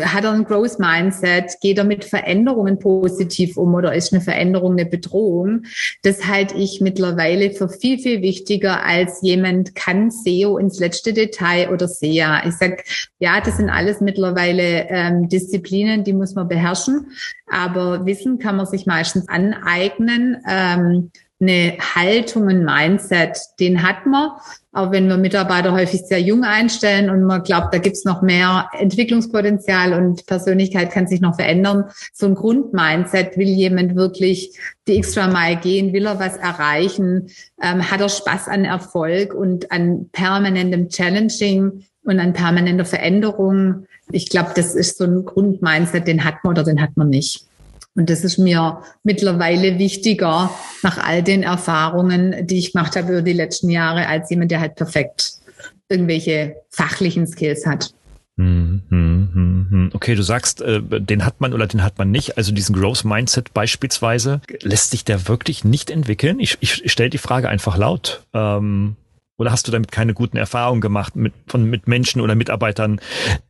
[0.00, 1.52] Hat er ein Growth Mindset?
[1.60, 5.62] Geht er mit Veränderungen positiv um oder ist eine Veränderung eine Bedrohung?
[6.02, 11.70] Das halte ich mittlerweile für viel, viel wichtiger als jemand kann SEO ins letzte Detail
[11.70, 12.42] oder SEA.
[12.46, 12.84] Ich sag,
[13.20, 17.12] ja, das sind alles mittlerweile ähm, Disziplinen, die muss man beherrschen.
[17.46, 20.38] Aber Wissen kann man sich meistens aneignen.
[20.48, 21.10] Ähm,
[21.42, 24.30] eine Haltung, ein Mindset, den hat man.
[24.72, 28.70] Auch wenn wir Mitarbeiter häufig sehr jung einstellen und man glaubt, da gibt's noch mehr
[28.78, 31.84] Entwicklungspotenzial und Persönlichkeit kann sich noch verändern.
[32.14, 37.28] So ein Grundmindset, will jemand wirklich die extra Mile gehen, will er was erreichen,
[37.62, 43.86] ähm, hat er Spaß an Erfolg und an permanentem Challenging und an permanenter Veränderung.
[44.10, 47.46] Ich glaube, das ist so ein Grundmindset, den hat man oder den hat man nicht.
[47.94, 50.50] Und das ist mir mittlerweile wichtiger
[50.82, 54.60] nach all den Erfahrungen, die ich gemacht habe über die letzten Jahre, als jemand, der
[54.60, 55.34] halt perfekt
[55.88, 57.92] irgendwelche fachlichen Skills hat.
[58.38, 62.38] Hm, hm, hm, okay, du sagst, äh, den hat man oder den hat man nicht.
[62.38, 66.40] Also diesen Growth Mindset beispielsweise, lässt sich der wirklich nicht entwickeln?
[66.40, 68.24] Ich, ich stelle die Frage einfach laut.
[68.32, 68.96] Ähm,
[69.38, 73.00] oder hast du damit keine guten Erfahrungen gemacht mit, von, mit Menschen oder Mitarbeitern,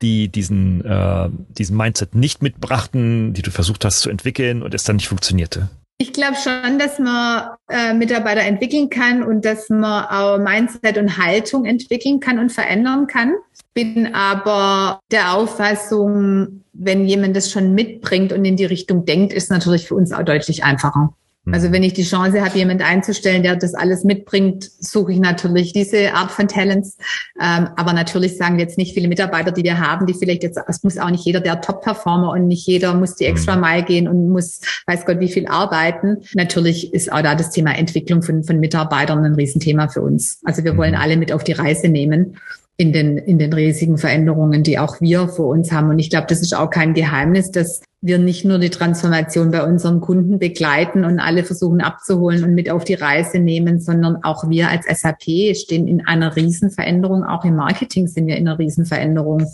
[0.00, 4.84] die diesen, äh, diesen Mindset nicht mitbrachten, die du versucht hast zu entwickeln und es
[4.84, 5.68] dann nicht funktionierte?
[5.98, 11.16] Ich glaube schon, dass man äh, Mitarbeiter entwickeln kann und dass man auch Mindset und
[11.16, 13.34] Haltung entwickeln kann und verändern kann.
[13.74, 19.50] Bin aber der Auffassung, wenn jemand das schon mitbringt und in die Richtung denkt, ist
[19.50, 21.14] natürlich für uns auch deutlich einfacher.
[21.50, 21.72] Also mhm.
[21.72, 26.14] wenn ich die Chance habe, jemand einzustellen, der das alles mitbringt, suche ich natürlich diese
[26.14, 26.96] Art von Talents.
[27.40, 30.58] Ähm, aber natürlich sagen wir jetzt nicht viele Mitarbeiter, die wir haben, die vielleicht jetzt,
[30.68, 33.62] es muss auch nicht jeder der Top-Performer und nicht jeder muss die extra mhm.
[33.62, 36.18] Mile gehen und muss, weiß Gott, wie viel arbeiten.
[36.34, 40.40] Natürlich ist auch da das Thema Entwicklung von, von Mitarbeitern ein Riesenthema für uns.
[40.44, 41.00] Also wir wollen mhm.
[41.00, 42.36] alle mit auf die Reise nehmen
[42.82, 45.88] in den, in den riesigen Veränderungen, die auch wir vor uns haben.
[45.88, 49.62] Und ich glaube, das ist auch kein Geheimnis, dass wir nicht nur die Transformation bei
[49.62, 54.50] unseren Kunden begleiten und alle versuchen abzuholen und mit auf die Reise nehmen, sondern auch
[54.50, 57.22] wir als SAP stehen in einer Riesenveränderung.
[57.22, 59.46] Auch im Marketing sind wir in einer Riesenveränderung.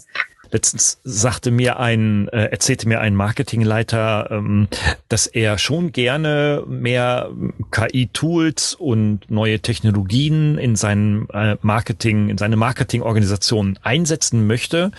[0.51, 4.69] Letztens sagte mir ein, äh, erzählte mir ein Marketingleiter, ähm,
[5.09, 7.31] dass er schon gerne mehr
[7.71, 14.91] KI-Tools und neue Technologien in seinem äh, Marketing, in seine Marketingorganisation einsetzen möchte.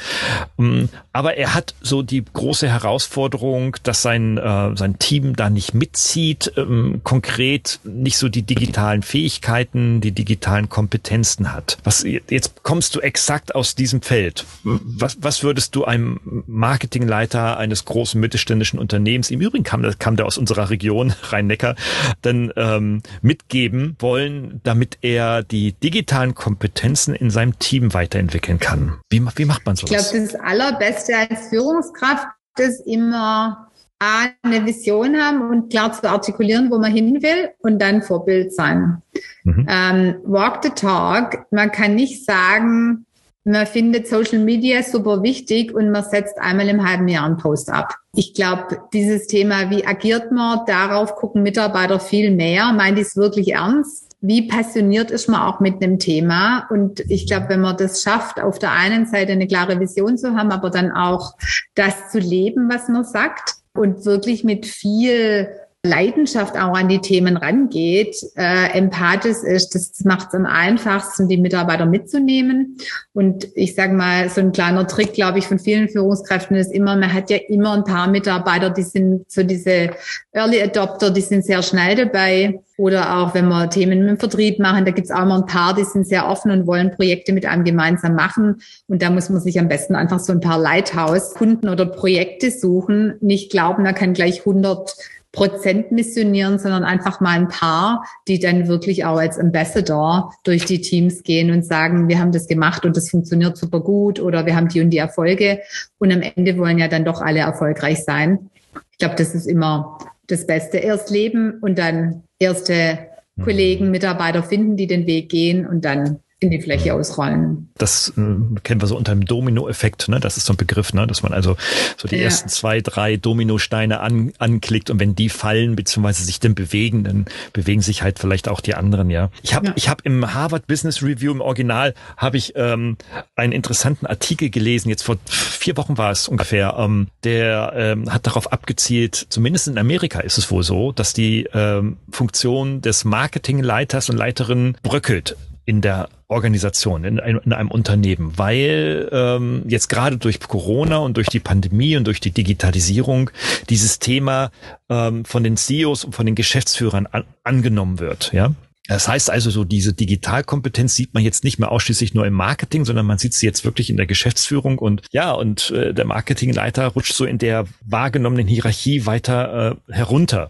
[0.57, 5.73] Ähm, aber er hat so die große Herausforderung, dass sein, äh, sein Team da nicht
[5.73, 11.77] mitzieht, ähm, konkret nicht so die digitalen Fähigkeiten, die digitalen Kompetenzen hat.
[11.83, 14.45] Was, jetzt kommst du exakt aus diesem Feld.
[14.63, 20.17] Was, was was würdest du einem Marketingleiter eines großen mittelständischen Unternehmens, im Übrigen kam, kam
[20.17, 21.75] der aus unserer Region, Rhein-Neckar,
[22.21, 28.99] dann ähm, mitgeben wollen, damit er die digitalen Kompetenzen in seinem Team weiterentwickeln kann?
[29.10, 29.91] Wie, wie macht man sowas?
[29.91, 36.10] Ich glaube, das Allerbeste als Führungskraft ist immer A, eine Vision haben und klar zu
[36.10, 39.02] artikulieren, wo man hin will und dann Vorbild sein.
[39.43, 39.67] Mhm.
[39.69, 41.45] Ähm, walk the talk.
[41.52, 43.06] Man kann nicht sagen,
[43.49, 47.69] man findet Social Media super wichtig und man setzt einmal im halben Jahr einen Post
[47.69, 47.95] ab.
[48.13, 52.71] Ich glaube, dieses Thema, wie agiert man, darauf gucken Mitarbeiter viel mehr.
[52.73, 54.15] Meint die es wirklich ernst?
[54.21, 56.67] Wie passioniert ist man auch mit einem Thema?
[56.69, 60.35] Und ich glaube, wenn man das schafft, auf der einen Seite eine klare Vision zu
[60.35, 61.33] haben, aber dann auch
[61.75, 65.47] das zu leben, was man sagt, und wirklich mit viel
[65.85, 71.37] Leidenschaft auch an die Themen rangeht, äh, empathisch ist, das macht es am einfachsten, die
[71.37, 72.77] Mitarbeiter mitzunehmen.
[73.13, 76.97] Und ich sage mal, so ein kleiner Trick, glaube ich, von vielen Führungskräften ist immer,
[76.97, 79.91] man hat ja immer ein paar Mitarbeiter, die sind so diese
[80.33, 82.59] Early Adopter, die sind sehr schnell dabei.
[82.75, 85.75] Oder auch wenn wir Themen dem Vertrieb machen, da gibt es auch immer ein paar,
[85.75, 88.61] die sind sehr offen und wollen Projekte mit einem gemeinsam machen.
[88.87, 93.15] Und da muss man sich am besten einfach so ein paar Lighthouse-Kunden oder Projekte suchen.
[93.19, 94.95] Nicht glauben, da kann gleich 100
[95.31, 100.81] Prozent missionieren, sondern einfach mal ein paar, die dann wirklich auch als Ambassador durch die
[100.81, 104.55] Teams gehen und sagen, wir haben das gemacht und das funktioniert super gut oder wir
[104.55, 105.61] haben die und die Erfolge.
[105.99, 108.49] Und am Ende wollen ja dann doch alle erfolgreich sein.
[108.91, 110.77] Ich glaube, das ist immer das Beste.
[110.77, 112.97] Erst leben und dann erste
[113.35, 113.43] mhm.
[113.43, 117.69] Kollegen, Mitarbeiter finden, die den Weg gehen und dann in die Fläche ausrollen.
[117.78, 120.21] Das äh, kennen wir so unter dem Domino-Effekt, ne?
[120.21, 121.06] Das ist so ein Begriff, ne?
[121.06, 121.58] Dass man also
[121.97, 122.23] so die ja.
[122.23, 127.25] ersten zwei, drei Dominosteine an, anklickt und wenn die fallen beziehungsweise sich dann bewegen, dann
[127.52, 129.32] bewegen sich halt vielleicht auch die anderen, ja.
[129.41, 129.73] Ich habe ja.
[129.75, 132.95] ich habe im Harvard Business Review im Original habe ich ähm,
[133.36, 134.88] einen interessanten Artikel gelesen.
[134.88, 136.75] Jetzt vor vier Wochen war es ungefähr.
[136.78, 139.28] Ähm, der ähm, hat darauf abgezielt.
[139.30, 144.78] Zumindest in Amerika ist es wohl so, dass die ähm, Funktion des Marketingleiters und Leiterinnen
[144.84, 145.36] bröckelt
[145.69, 151.15] in der Organisation, in einem, in einem Unternehmen, weil ähm, jetzt gerade durch Corona und
[151.15, 153.29] durch die Pandemie und durch die Digitalisierung
[153.69, 154.49] dieses Thema
[154.89, 158.34] ähm, von den CEOs und von den Geschäftsführern an, angenommen wird.
[158.34, 158.55] Ja,
[158.89, 162.86] das heißt also, so diese Digitalkompetenz sieht man jetzt nicht mehr ausschließlich nur im Marketing,
[162.86, 166.88] sondern man sieht sie jetzt wirklich in der Geschäftsführung und ja, und äh, der Marketingleiter
[166.88, 170.49] rutscht so in der wahrgenommenen Hierarchie weiter äh, herunter.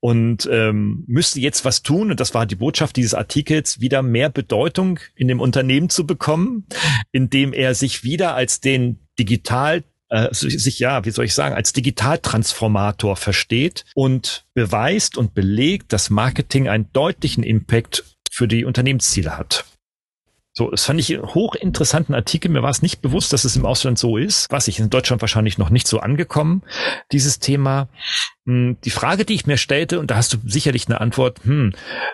[0.00, 4.30] Und ähm, müsste jetzt was tun, und das war die Botschaft dieses Artikels, wieder mehr
[4.30, 6.66] Bedeutung in dem Unternehmen zu bekommen,
[7.12, 11.72] indem er sich wieder als den digital äh, sich ja, wie soll ich sagen, als
[11.72, 19.64] Digitaltransformator versteht und beweist und belegt, dass Marketing einen deutlichen Impact für die Unternehmensziele hat.
[20.56, 22.48] So, das fand ich einen hochinteressanten Artikel.
[22.48, 24.46] Mir war es nicht bewusst, dass es im Ausland so ist.
[24.52, 26.62] Was ich in Deutschland wahrscheinlich noch nicht so angekommen,
[27.10, 27.88] dieses Thema.
[28.46, 31.72] Hm, die Frage, die ich mir stellte, und da hast du sicherlich eine Antwort, hm,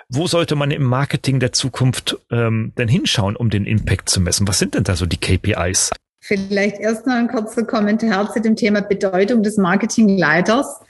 [0.08, 4.48] wo sollte man im Marketing der Zukunft ähm, denn hinschauen, um den Impact zu messen?
[4.48, 5.90] Was sind denn da so die KPIs?
[6.30, 10.80] Vielleicht erst noch ein kurzer Kommentar zu dem Thema Bedeutung des Marketingleiters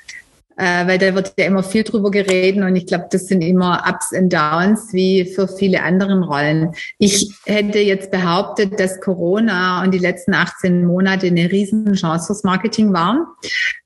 [0.61, 3.83] äh, weil da wird ja immer viel drüber geredet und ich glaube, das sind immer
[3.89, 6.75] Ups und Downs wie für viele anderen Rollen.
[6.99, 12.93] Ich hätte jetzt behauptet, dass Corona und die letzten 18 Monate eine Riesenchance fürs Marketing
[12.93, 13.25] waren,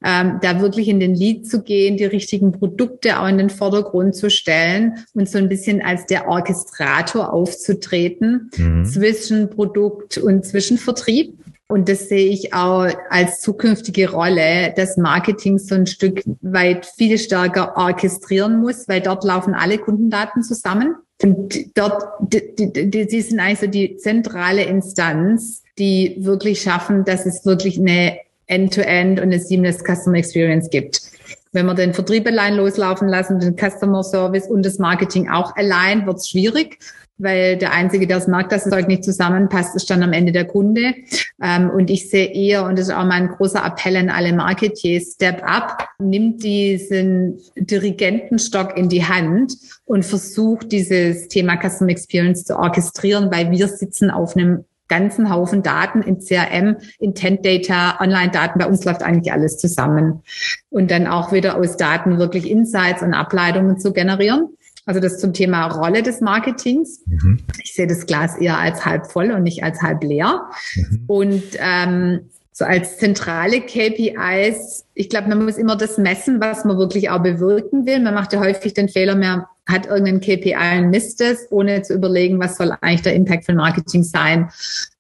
[0.05, 4.17] ähm, da wirklich in den Lead zu gehen, die richtigen Produkte auch in den Vordergrund
[4.17, 8.85] zu stellen und so ein bisschen als der Orchestrator aufzutreten mhm.
[8.85, 11.39] zwischen Produkt und zwischen Vertrieb.
[11.75, 17.19] Und das sehe ich auch als zukünftige Rolle des Marketings so ein Stück weit viel
[17.19, 20.95] stärker orchestrieren muss, weil dort laufen alle Kundendaten zusammen.
[21.21, 27.45] Und dort, die, die, die sind also die zentrale Instanz, die wirklich schaffen, dass es
[27.45, 31.03] wirklich eine End-to-End -End und eine seamless Customer Experience gibt.
[31.51, 36.07] Wenn wir den Vertrieb allein loslaufen lassen, den Customer Service und das Marketing auch allein,
[36.07, 36.79] wird es schwierig
[37.19, 40.33] weil der Einzige, der es merkt, dass das Zeug nicht zusammenpasst, ist dann am Ende
[40.33, 40.95] der Kunde.
[41.43, 45.13] Ähm, und ich sehe eher, und das ist auch mein großer Appell an alle Marketiers,
[45.15, 52.59] Step Up, nimmt diesen Dirigentenstock in die Hand und versucht, dieses Thema Custom Experience zu
[52.59, 58.59] orchestrieren, weil wir sitzen auf einem ganzen Haufen Daten in CRM, Intent Data, Online-Daten.
[58.59, 60.23] Bei uns läuft eigentlich alles zusammen.
[60.71, 64.49] Und dann auch wieder aus Daten wirklich Insights und Ableitungen zu generieren.
[64.87, 67.03] Also das zum Thema Rolle des Marketings.
[67.07, 67.41] Mhm.
[67.63, 70.43] Ich sehe das Glas eher als halb voll und nicht als halb leer.
[70.77, 71.05] Mhm.
[71.07, 72.21] Und ähm,
[72.57, 77.21] so als zentrale KPIs, ich glaube, man muss immer das messen, was man wirklich auch
[77.21, 77.99] bewirken will.
[77.99, 81.95] Man macht ja häufig den Fehler, man hat irgendeinen KPI und misst es, ohne zu
[81.95, 84.51] überlegen, was soll eigentlich der Impact von Marketing sein.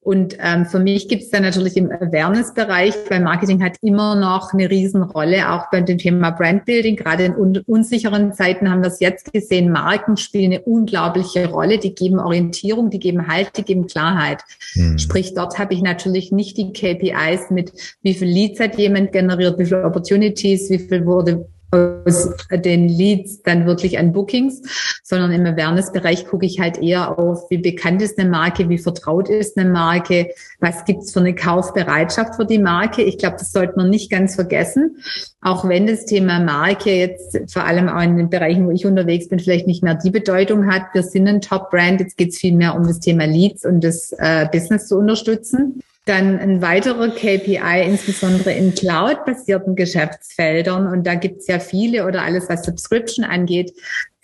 [0.05, 4.53] Und ähm, für mich gibt es dann natürlich im Awareness-Bereich, weil Marketing hat immer noch
[4.53, 6.97] eine Riesenrolle, auch bei dem Thema Brandbuilding.
[6.97, 11.79] Gerade in un unsicheren Zeiten haben wir es jetzt gesehen, Marken spielen eine unglaubliche Rolle.
[11.79, 14.43] Die geben Orientierung, die geben Halt, die geben Klarheit.
[14.75, 14.99] Hm.
[14.99, 19.59] Sprich, dort habe ich natürlich nicht die KPIs mit, wie viel Leads hat jemand generiert,
[19.59, 24.63] wie viele Opportunities, wie viel wurde aus den Leads dann wirklich an Bookings,
[25.03, 29.29] sondern im Awareness-Bereich gucke ich halt eher auf, wie bekannt ist eine Marke, wie vertraut
[29.29, 33.03] ist eine Marke, was gibt's für eine Kaufbereitschaft für die Marke.
[33.03, 34.99] Ich glaube, das sollte man nicht ganz vergessen,
[35.41, 39.29] auch wenn das Thema Marke jetzt vor allem auch in den Bereichen, wo ich unterwegs
[39.29, 40.83] bin, vielleicht nicht mehr die Bedeutung hat.
[40.93, 44.47] Wir sind ein Top-Brand, jetzt geht's viel mehr um das Thema Leads und das äh,
[44.51, 45.83] Business zu unterstützen.
[46.07, 52.23] Dann ein weiterer KPI, insbesondere in Cloud-basierten Geschäftsfeldern, und da gibt es ja viele oder
[52.23, 53.73] alles, was Subscription angeht,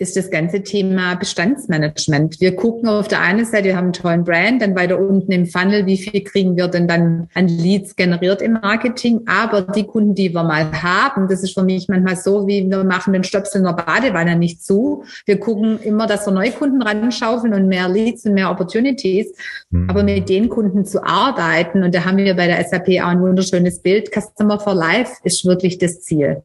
[0.00, 2.40] ist das ganze Thema Bestandsmanagement.
[2.40, 5.44] Wir gucken auf der einen Seite, wir haben einen tollen Brand, dann weiter unten im
[5.44, 9.20] Funnel, wie viel kriegen wir denn dann an Leads generiert im Marketing.
[9.26, 12.82] Aber die Kunden, die wir mal haben, das ist für mich manchmal so, wie wir
[12.82, 15.04] machen den Stöpsel in der Badewanne nicht zu.
[15.26, 19.34] Wir gucken immer, dass wir neue Kunden ranschaufeln und mehr Leads und mehr Opportunities.
[19.68, 19.90] Mhm.
[19.90, 23.20] Aber mit den Kunden zu arbeiten, und da haben wir bei der SAP auch ein
[23.20, 26.42] wunderschönes Bild, Customer for Life ist wirklich das Ziel.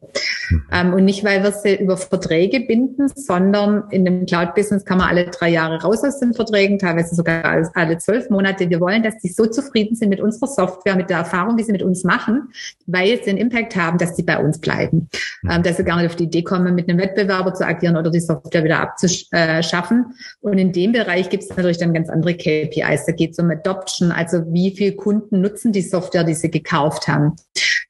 [0.50, 0.92] Mhm.
[0.92, 5.08] Und nicht, weil wir sie über Verträge binden, sondern sondern in dem Cloud-Business kann man
[5.08, 8.68] alle drei Jahre raus aus den Verträgen, teilweise sogar alle zwölf Monate.
[8.68, 11.72] Wir wollen, dass die so zufrieden sind mit unserer Software, mit der Erfahrung, die sie
[11.72, 12.48] mit uns machen,
[12.86, 15.08] weil sie einen Impact haben, dass sie bei uns bleiben.
[15.42, 15.50] Mhm.
[15.50, 18.10] Ähm, dass sie gar nicht auf die Idee kommen, mit einem Wettbewerber zu agieren oder
[18.10, 20.06] die Software wieder abzuschaffen.
[20.40, 23.06] Und in dem Bereich gibt es natürlich dann ganz andere KPIs.
[23.06, 27.08] Da geht es um Adoption, also wie viele Kunden nutzen die Software, die sie gekauft
[27.08, 27.36] haben.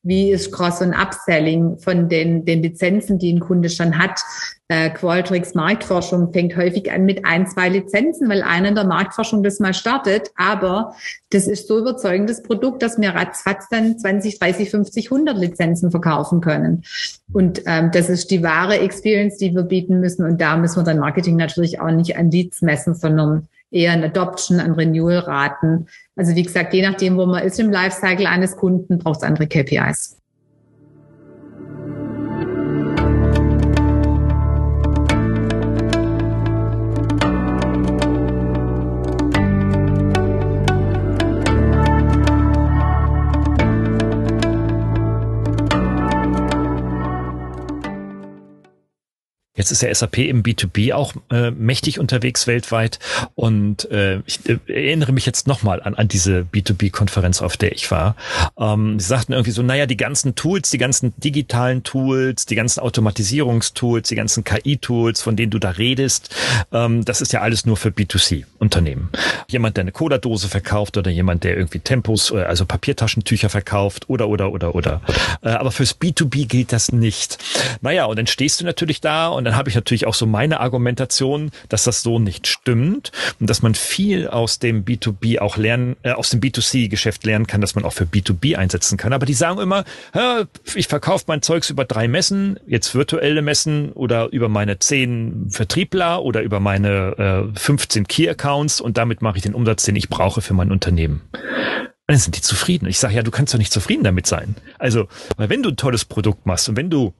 [0.06, 4.20] Wie ist Cross- und Upselling von den, den Lizenzen, die ein Kunde schon hat?
[4.68, 9.42] Äh, Qualtrics Marktforschung fängt häufig an mit ein, zwei Lizenzen, weil einer in der Marktforschung
[9.42, 10.30] das mal startet.
[10.36, 10.94] Aber
[11.30, 16.40] das ist so überzeugendes Produkt, dass wir ratzfatz dann 20, 30, 50, 100 Lizenzen verkaufen
[16.40, 16.84] können.
[17.32, 20.24] Und ähm, das ist die wahre Experience, die wir bieten müssen.
[20.24, 24.02] Und da müssen wir dann Marketing natürlich auch nicht an Leads messen, sondern eher an
[24.02, 25.86] Adoption, an Renewal-Raten.
[26.16, 29.46] Also wie gesagt, je nachdem, wo man ist im Lifecycle eines Kunden, braucht es andere
[29.46, 30.16] KPIs.
[49.56, 52.98] Jetzt ist der SAP im B2B auch äh, mächtig unterwegs weltweit.
[53.34, 57.90] Und äh, ich äh, erinnere mich jetzt nochmal an, an diese B2B-Konferenz, auf der ich
[57.90, 58.16] war.
[58.58, 62.80] Ähm, sie sagten irgendwie so, naja, die ganzen Tools, die ganzen digitalen Tools, die ganzen
[62.80, 66.34] Automatisierungstools, die ganzen KI-Tools, von denen du da redest,
[66.72, 69.08] ähm, das ist ja alles nur für B2C-Unternehmen.
[69.48, 74.28] Jemand, der eine Cola-Dose verkauft oder jemand, der irgendwie Tempos, äh, also Papiertaschentücher verkauft oder,
[74.28, 75.00] oder, oder, oder.
[75.42, 77.38] Äh, aber fürs B2B gilt das nicht.
[77.80, 80.58] Naja, und dann stehst du natürlich da und dann habe ich natürlich auch so meine
[80.58, 85.94] Argumentation, dass das so nicht stimmt und dass man viel aus dem B2B auch lernen,
[86.02, 89.12] äh, aus dem B2C-Geschäft lernen kann, dass man auch für B2B einsetzen kann.
[89.12, 89.84] Aber die sagen immer,
[90.74, 96.24] ich verkaufe mein Zeugs über drei Messen, jetzt virtuelle Messen oder über meine zehn Vertriebler
[96.24, 100.40] oder über meine äh, 15 Key-Accounts und damit mache ich den Umsatz, den ich brauche
[100.40, 101.22] für mein Unternehmen.
[102.08, 102.88] Dann sind die zufrieden.
[102.88, 104.56] Ich sage, ja, du kannst doch nicht zufrieden damit sein.
[104.80, 105.06] Also,
[105.36, 107.14] weil wenn du ein tolles Produkt machst und wenn du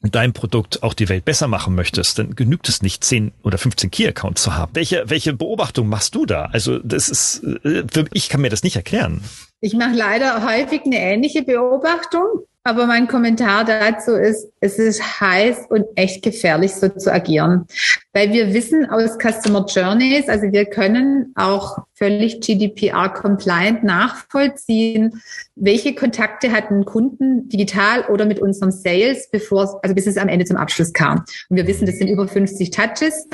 [0.00, 3.90] dein Produkt auch die Welt besser machen möchtest, dann genügt es nicht, 10 oder 15
[3.90, 4.70] Key-Accounts zu haben.
[4.74, 6.48] Welche, welche Beobachtung machst du da?
[6.52, 9.22] Also das ist, äh, ich kann mir das nicht erklären.
[9.60, 12.44] Ich mache leider häufig eine ähnliche Beobachtung.
[12.68, 17.66] Aber mein Kommentar dazu ist, es ist heiß und echt gefährlich, so zu agieren.
[18.12, 25.22] Weil wir wissen aus Customer Journeys, also wir können auch völlig GDPR-compliant nachvollziehen,
[25.56, 30.44] welche Kontakte hatten Kunden digital oder mit unserem Sales, bevor, also bis es am Ende
[30.44, 31.24] zum Abschluss kam.
[31.48, 33.28] Und wir wissen, das sind über 50 Touches.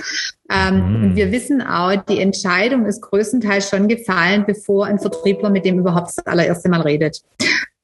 [0.48, 1.02] Ähm, mhm.
[1.02, 5.80] Und wir wissen auch, die Entscheidung ist größtenteils schon gefallen, bevor ein Vertriebler mit dem
[5.80, 7.24] überhaupt das allererste Mal redet.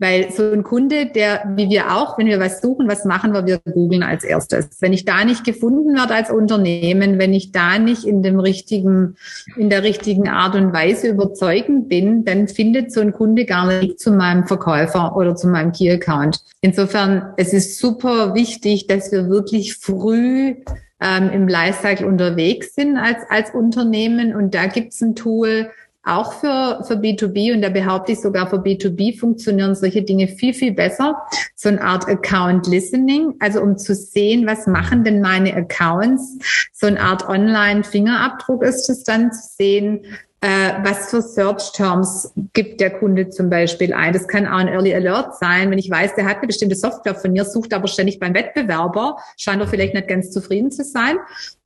[0.00, 3.46] Weil so ein Kunde, der, wie wir auch, wenn wir was suchen, was machen wir?
[3.46, 4.80] Wir googeln als erstes.
[4.80, 9.16] Wenn ich da nicht gefunden werde als Unternehmen, wenn ich da nicht in dem richtigen,
[9.56, 14.00] in der richtigen Art und Weise überzeugend bin, dann findet so ein Kunde gar nicht
[14.00, 16.40] zu meinem Verkäufer oder zu meinem Key Account.
[16.62, 20.54] Insofern, es ist super wichtig, dass wir wirklich früh
[21.00, 24.34] ähm, im Lifecycle unterwegs sind als, als Unternehmen.
[24.34, 25.70] Und da gibt es ein Tool,
[26.02, 30.54] auch für, für B2B und da behaupte ich sogar für B2B funktionieren solche Dinge viel,
[30.54, 31.22] viel besser.
[31.54, 36.70] So eine Art Account Listening, also um zu sehen, was machen denn meine Accounts.
[36.72, 40.06] So eine Art Online-Fingerabdruck ist es dann zu sehen,
[40.42, 44.14] äh, was für Search Terms gibt der Kunde zum Beispiel ein.
[44.14, 45.70] Das kann auch ein Early Alert sein.
[45.70, 49.18] Wenn ich weiß, der hat eine bestimmte Software von mir, sucht aber ständig beim Wettbewerber,
[49.36, 51.18] scheint er vielleicht nicht ganz zufrieden zu sein.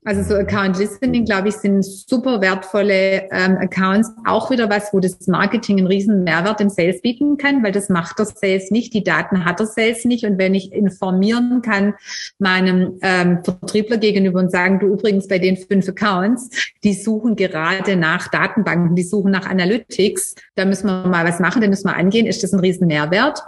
[0.06, 4.10] Also so Account Listening, glaube ich, sind super wertvolle ähm, Accounts.
[4.26, 7.88] Auch wieder was, wo das Marketing einen riesen Mehrwert im Sales bieten kann, weil das
[7.88, 10.26] macht der Sales nicht, die Daten hat der Sales nicht.
[10.26, 11.94] Und wenn ich informieren kann
[12.38, 16.50] meinem ähm, Vertriebler gegenüber und sagen, du übrigens bei den fünf Accounts,
[16.84, 21.62] die suchen gerade nach Datenbanken, die suchen nach Analytics, da müssen wir mal was machen,
[21.62, 23.42] da müssen wir angehen, ist das ein riesen Mehrwert.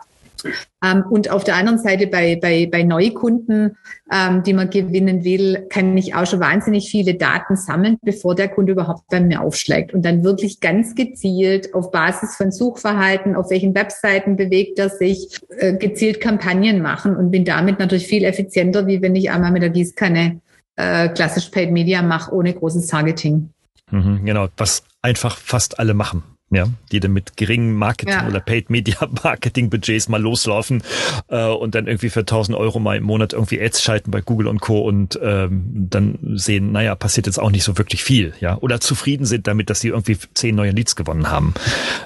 [0.84, 3.76] Ähm, und auf der anderen Seite bei, bei, bei Neukunden,
[4.12, 8.48] ähm, die man gewinnen will, kann ich auch schon wahnsinnig viele Daten sammeln, bevor der
[8.48, 9.94] Kunde überhaupt bei mir aufschlägt.
[9.94, 15.38] Und dann wirklich ganz gezielt auf Basis von Suchverhalten, auf welchen Webseiten bewegt er sich,
[15.58, 19.62] äh, gezielt Kampagnen machen und bin damit natürlich viel effizienter, wie wenn ich einmal mit
[19.62, 20.40] der Gießkanne
[20.76, 23.50] äh, klassisch Paid Media mache, ohne großes Targeting.
[23.90, 28.28] Mhm, genau, was einfach fast alle machen ja, die dann mit geringen Marketing ja.
[28.28, 30.82] oder Paid Media Marketing Budgets mal loslaufen
[31.28, 34.46] äh, und dann irgendwie für 1000 Euro mal im Monat irgendwie Ads schalten bei Google
[34.46, 34.80] und Co.
[34.80, 39.26] und ähm, dann sehen, naja, passiert jetzt auch nicht so wirklich viel, ja, oder zufrieden
[39.26, 41.52] sind damit, dass sie irgendwie zehn neue Leads gewonnen haben.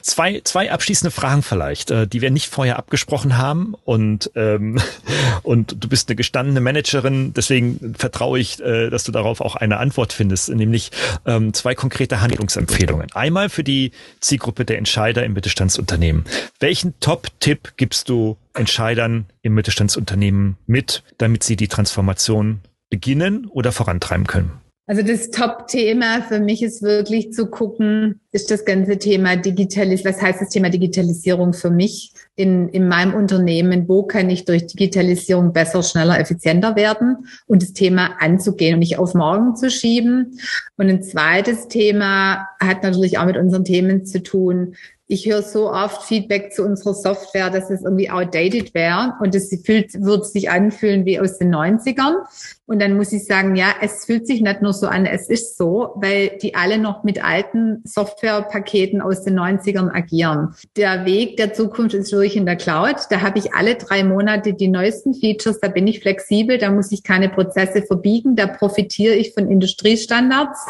[0.01, 4.79] Zwei, zwei abschließende Fragen vielleicht, äh, die wir nicht vorher abgesprochen haben und ähm,
[5.43, 9.77] und du bist eine gestandene Managerin, deswegen vertraue ich, äh, dass du darauf auch eine
[9.77, 10.93] Antwort findest, nämlich
[11.27, 13.13] ähm, zwei konkrete Handlungsempfehlungen.
[13.13, 13.93] Einmal für die
[14.31, 16.25] Zielgruppe der Entscheider im Mittelstandsunternehmen.
[16.61, 22.61] Welchen Top-Tipp gibst du Entscheidern im Mittelstandsunternehmen mit, damit sie die Transformation
[22.91, 24.53] beginnen oder vorantreiben können?
[24.87, 30.23] Also das Top-Thema für mich ist wirklich zu gucken, ist das ganze Thema Digitalisierung, was
[30.23, 33.89] heißt das Thema Digitalisierung für mich in, in meinem Unternehmen?
[33.89, 38.99] Wo kann ich durch Digitalisierung besser, schneller, effizienter werden und das Thema anzugehen und nicht
[38.99, 40.39] auf morgen zu schieben?
[40.77, 44.75] Und ein zweites Thema hat natürlich auch mit unseren Themen zu tun,
[45.13, 49.51] ich höre so oft Feedback zu unserer Software, dass es irgendwie outdated wäre und es
[49.67, 52.15] fühlt, wird sich anfühlen wie aus den 90ern.
[52.67, 55.59] Und dann muss ich sagen, ja, es fühlt sich nicht nur so an, es ist
[55.59, 57.83] so, weil die alle noch mit alten
[58.21, 60.55] Softwarepaketen aus den 90ern agieren.
[60.77, 62.97] Der Weg der Zukunft ist wirklich in der Cloud.
[63.11, 66.93] Da habe ich alle drei Monate die neuesten Features, da bin ich flexibel, da muss
[66.93, 70.61] ich keine Prozesse verbiegen, da profitiere ich von Industriestandards,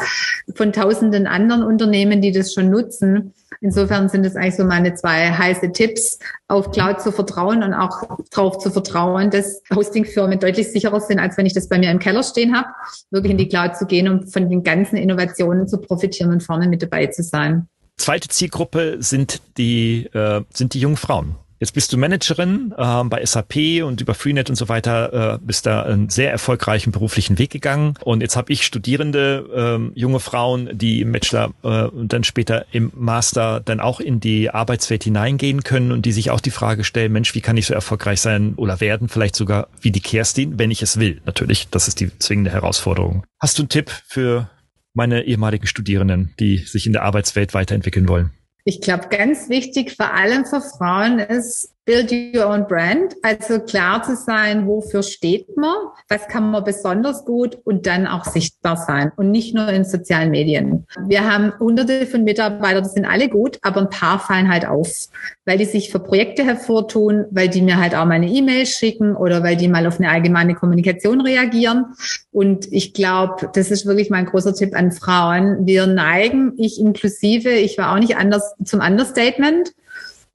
[0.55, 3.33] von tausenden anderen Unternehmen, die das schon nutzen.
[3.63, 8.17] Insofern sind es eigentlich so meine zwei heiße Tipps, auf Cloud zu vertrauen und auch
[8.31, 11.99] darauf zu vertrauen, dass Hostingfirmen deutlich sicherer sind, als wenn ich das bei mir im
[11.99, 12.67] Keller stehen habe,
[13.11, 16.67] wirklich in die Cloud zu gehen, um von den ganzen Innovationen zu profitieren und vorne
[16.67, 17.67] mit dabei zu sein.
[17.97, 21.35] Zweite Zielgruppe sind die, äh, sind die jungen Frauen.
[21.61, 25.67] Jetzt bist du Managerin äh, bei SAP und über Freenet und so weiter, äh, bist
[25.67, 27.93] da einen sehr erfolgreichen beruflichen Weg gegangen.
[28.03, 32.65] Und jetzt habe ich Studierende, äh, junge Frauen, die im Bachelor äh, und dann später
[32.71, 36.83] im Master dann auch in die Arbeitswelt hineingehen können und die sich auch die Frage
[36.83, 40.57] stellen, Mensch, wie kann ich so erfolgreich sein oder werden, vielleicht sogar wie die Kerstin,
[40.57, 41.21] wenn ich es will.
[41.27, 43.23] Natürlich, das ist die zwingende Herausforderung.
[43.39, 44.49] Hast du einen Tipp für
[44.95, 48.31] meine ehemaligen Studierenden, die sich in der Arbeitswelt weiterentwickeln wollen?
[48.63, 54.03] Ich glaube, ganz wichtig vor allem für Frauen ist, Build your own brand, also klar
[54.03, 55.73] zu sein, wofür steht man,
[56.09, 60.29] was kann man besonders gut und dann auch sichtbar sein und nicht nur in sozialen
[60.29, 60.85] Medien.
[61.07, 65.07] Wir haben hunderte von Mitarbeitern, die sind alle gut, aber ein paar fallen halt auf,
[65.45, 69.41] weil die sich für Projekte hervortun, weil die mir halt auch meine E-Mails schicken oder
[69.41, 71.85] weil die mal auf eine allgemeine Kommunikation reagieren.
[72.31, 75.65] Und ich glaube, das ist wirklich mein großer Tipp an Frauen.
[75.65, 79.73] Wir neigen, ich inklusive, ich war auch nicht anders zum Understatement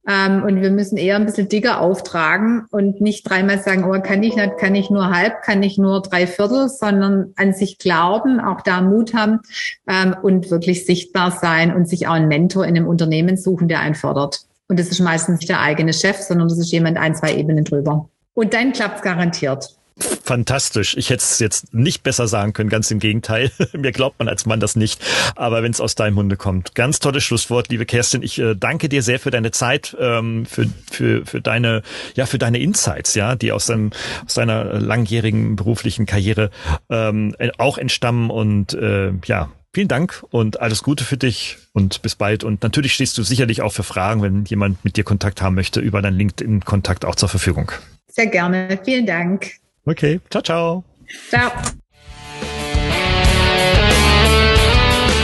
[0.09, 4.23] ähm, und wir müssen eher ein bisschen dicker auftragen und nicht dreimal sagen, oh, kann
[4.23, 8.41] ich nicht, kann ich nur halb, kann ich nur drei Viertel, sondern an sich glauben,
[8.41, 9.41] auch da Mut haben
[9.89, 13.81] ähm, und wirklich sichtbar sein und sich auch einen Mentor in einem Unternehmen suchen, der
[13.81, 14.41] einen fördert.
[14.69, 17.65] Und das ist meistens nicht der eigene Chef, sondern das ist jemand ein, zwei Ebenen
[17.65, 18.09] drüber.
[18.35, 20.97] Und dann klappt's garantiert fantastisch.
[20.97, 23.51] Ich hätte es jetzt nicht besser sagen können, ganz im Gegenteil.
[23.73, 25.01] Mir glaubt man als Mann das nicht.
[25.37, 26.75] Aber wenn es aus deinem Munde kommt.
[26.75, 28.23] Ganz tolles Schlusswort, liebe Kerstin.
[28.23, 31.83] Ich äh, danke dir sehr für deine Zeit, ähm, für, für, für deine,
[32.15, 33.91] ja, für deine Insights, ja, die aus, deinem,
[34.27, 36.51] aus deiner langjährigen beruflichen Karriere
[36.91, 38.31] ähm, auch entstammen.
[38.31, 42.45] Und äh, ja, vielen Dank und alles Gute für dich und bis bald.
[42.45, 45.81] Und natürlich stehst du sicherlich auch für Fragen, wenn jemand mit dir Kontakt haben möchte,
[45.81, 47.73] über deinen LinkedIn-Kontakt auch zur Verfügung.
[48.09, 48.79] Sehr gerne.
[48.85, 49.53] Vielen Dank.
[49.87, 50.85] Okay, ciao, ciao.
[51.31, 51.53] Ciao.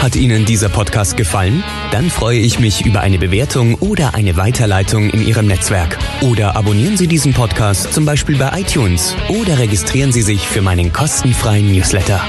[0.00, 1.62] Hat Ihnen dieser Podcast gefallen?
[1.92, 5.96] Dann freue ich mich über eine Bewertung oder eine Weiterleitung in Ihrem Netzwerk.
[6.22, 10.92] Oder abonnieren Sie diesen Podcast zum Beispiel bei iTunes oder registrieren Sie sich für meinen
[10.92, 12.20] kostenfreien Newsletter.